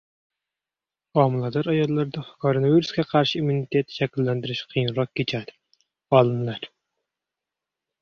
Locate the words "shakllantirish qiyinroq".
4.01-5.15